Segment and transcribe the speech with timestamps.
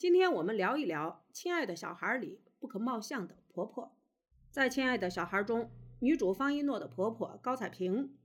[0.00, 3.94] 今天我们聊一聊《亲爱的小孩》里不可貌相的婆婆。
[4.50, 8.16] 在《亲爱的小孩》中，女主方一诺的婆婆高彩萍，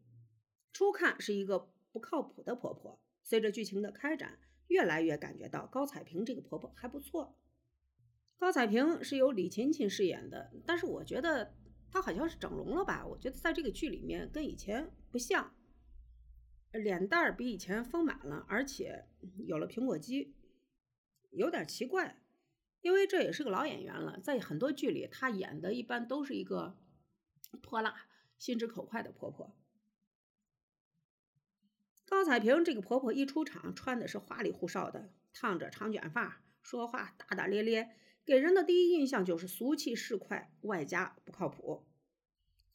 [0.71, 2.97] 初看是一个不靠谱的婆婆。
[3.23, 7.35] 随着剧情的开展，越来越感觉到高彩萍这个婆婆还不错。
[8.37, 11.55] 高彩萍是由李勤勤饰演的，但是我觉得
[11.89, 13.05] 她好像是整容了吧？
[13.05, 15.53] 我觉得在这个剧里面跟以前不像。
[16.71, 19.03] 脸蛋儿比以前丰满了，而且
[19.45, 20.34] 有了苹果肌，
[21.36, 22.22] 有点奇怪。
[22.81, 26.78] 因为这也是个老演员了，在很多剧里，她演的一般都是一个
[27.64, 29.58] 泼辣、心直口快的婆婆。
[32.06, 41.88] 高彩萍这个婆婆一出场，穿的是花里胡哨的，烫着长卷发，说话大大咧咧，给人的第一印象就是俗气市侩，外加不靠谱，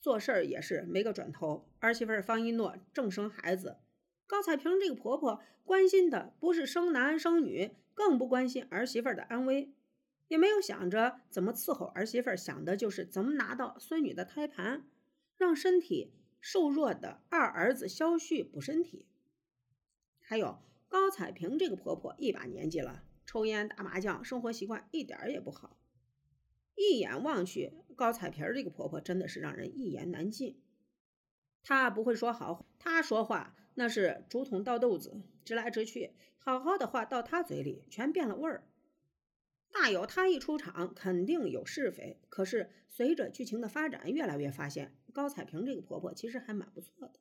[0.01, 1.70] 做事儿也是没个准头。
[1.79, 3.77] 儿媳妇方一诺正生孩子。
[4.30, 9.73] 高彩萍这个婆婆关心的不是生男生女，更不关心儿媳妇的安危，
[10.29, 14.86] 也没有想着怎么伺候儿媳妇，想的就是怎么拿到孙女的胎盘，
[15.36, 19.05] 让身体瘦弱的二儿子肖旭补身体。
[20.20, 25.77] 还有高彩萍这个婆婆一把年纪了，抽烟打麻将，生活习惯一点也不好。
[26.77, 30.62] 一眼望去，高彩萍这个婆婆真的是让人一言难尽。
[31.64, 33.56] 她不会说好，她说话。
[33.75, 36.13] 那是竹筒倒豆子，直来直去。
[36.39, 38.67] 好好的话到他嘴里全变了味儿。
[39.73, 42.19] 大有他一出场肯定有是非。
[42.29, 47.21] 可是随着剧情的发展，越来越发现高彩萍这个婆婆其实还蛮不错的。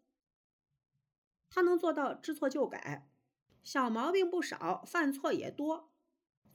[1.50, 3.08] 她能做到知错就改，
[3.64, 5.92] 小毛病不少，犯错也多。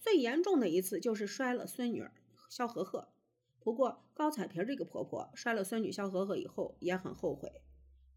[0.00, 2.12] 最严重的一次就是摔了孙女儿
[2.48, 3.12] 肖和和。
[3.60, 7.62] 不过高彩萍这个婆婆摔了孙女肖和和以后也很后悔。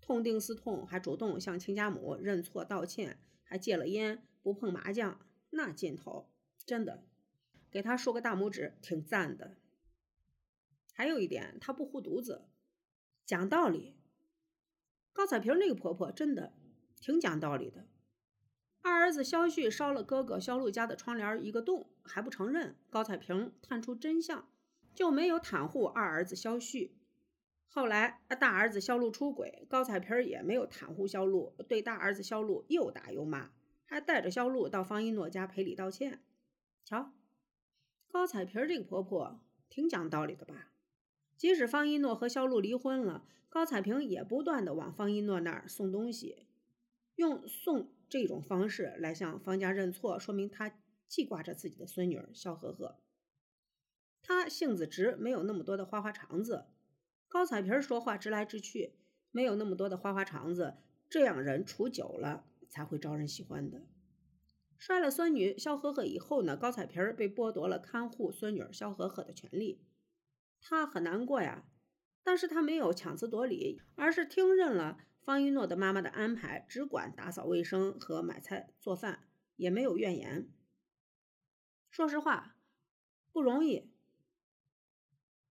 [0.01, 6.29] 痛定思痛，还主动向亲家母认错道歉，还戒了烟，不碰麻将，那劲头
[6.65, 7.03] 真的，
[7.69, 9.57] 给他竖个大拇指，挺赞的。
[10.93, 12.45] 还有一点，他不护犊子，
[13.25, 13.95] 讲道理。
[15.13, 16.53] 高彩萍这个婆婆真的
[16.99, 17.87] 挺讲道理的。
[18.81, 22.75] 二儿子肖旭烧了哥哥肖路家的窗帘一个洞，还不承认。
[22.89, 24.47] 高彩萍探出真相，
[24.95, 26.96] 就没有袒护二儿子肖旭。
[27.69, 33.51] 后来，大儿子肖路出轨，高彩萍也没有袒护肖路，对大儿子肖路又打又骂，
[33.85, 36.23] 还带着肖路到方一诺家赔礼道歉。
[36.83, 37.13] 瞧，
[38.07, 40.71] 高彩萍这个婆婆挺讲道理的吧？
[41.35, 46.47] 即使方一诺和肖路离婚了，高彩萍也不断的往方一诺那儿送东西，
[47.15, 52.97] 用送这种方式来向方家认错，说明她记挂着自己的孙女肖和和。
[54.23, 56.65] 她性子直，没有那么多的花花肠子。
[57.27, 58.93] 高彩萍说话直来直去，
[59.31, 60.77] 没有那么多的花花肠子，
[61.09, 63.85] 这样人处久了才会招人喜欢的。
[64.77, 69.81] 摔了孙女肖和和以后呢，高彩萍被剥夺了看护孙女肖和和的权利，
[70.61, 71.65] 她很难过呀。
[72.23, 80.49] 但是她没有强词夺理，而是听任了方一诺的妈妈的安排，只管打扫卫生和买菜做饭，也没有怨言。
[81.89, 82.55] 说实话，
[83.31, 83.89] 不容易。